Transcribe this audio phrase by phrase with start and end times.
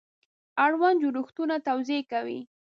[0.65, 2.39] اړوند جوړښتونه توضیح کوي.